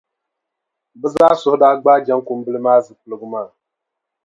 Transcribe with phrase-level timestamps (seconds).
[0.99, 3.47] Bɛ zaa suhu daa gbaai Jaŋkumbila maa zupiligu maa.